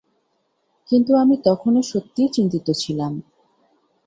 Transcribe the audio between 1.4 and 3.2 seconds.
তখনও সত্যিই চিন্তিত ছিলাম।